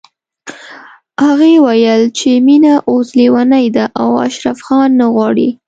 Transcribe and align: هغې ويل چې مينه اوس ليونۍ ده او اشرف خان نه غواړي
هغې 1.23 1.53
ويل 1.65 2.01
چې 2.17 2.29
مينه 2.47 2.73
اوس 2.89 3.07
ليونۍ 3.19 3.65
ده 3.75 3.85
او 4.01 4.09
اشرف 4.27 4.57
خان 4.67 4.89
نه 4.99 5.05
غواړي 5.13 5.49